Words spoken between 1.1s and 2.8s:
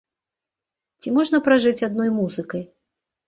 можна пражыць адной музыкай?